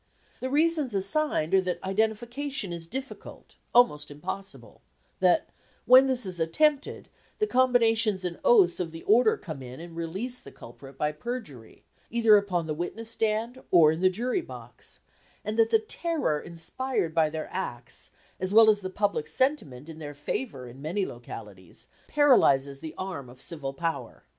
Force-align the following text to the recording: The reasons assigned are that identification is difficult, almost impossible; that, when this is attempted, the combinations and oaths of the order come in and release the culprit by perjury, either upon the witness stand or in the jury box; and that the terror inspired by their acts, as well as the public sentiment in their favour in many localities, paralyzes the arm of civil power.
The 0.39 0.49
reasons 0.49 0.95
assigned 0.95 1.53
are 1.53 1.61
that 1.61 1.77
identification 1.83 2.73
is 2.73 2.87
difficult, 2.87 3.57
almost 3.71 4.09
impossible; 4.09 4.81
that, 5.19 5.49
when 5.85 6.07
this 6.07 6.25
is 6.25 6.39
attempted, 6.39 7.07
the 7.37 7.45
combinations 7.45 8.25
and 8.25 8.39
oaths 8.43 8.79
of 8.79 8.91
the 8.91 9.03
order 9.03 9.37
come 9.37 9.61
in 9.61 9.79
and 9.79 9.95
release 9.95 10.39
the 10.39 10.51
culprit 10.51 10.97
by 10.97 11.11
perjury, 11.11 11.83
either 12.09 12.35
upon 12.35 12.65
the 12.65 12.73
witness 12.73 13.11
stand 13.11 13.61
or 13.69 13.91
in 13.91 14.01
the 14.01 14.09
jury 14.09 14.41
box; 14.41 15.01
and 15.45 15.55
that 15.59 15.69
the 15.69 15.77
terror 15.77 16.39
inspired 16.41 17.13
by 17.13 17.29
their 17.29 17.47
acts, 17.51 18.09
as 18.39 18.55
well 18.55 18.71
as 18.71 18.81
the 18.81 18.89
public 18.89 19.27
sentiment 19.27 19.87
in 19.87 19.99
their 19.99 20.15
favour 20.15 20.67
in 20.67 20.81
many 20.81 21.05
localities, 21.05 21.87
paralyzes 22.07 22.79
the 22.79 22.95
arm 22.97 23.29
of 23.29 23.39
civil 23.39 23.71
power. 23.71 24.23